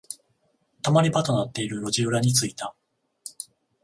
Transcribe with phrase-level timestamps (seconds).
[0.81, 2.73] 溜まり場となっている路地裏に着いた。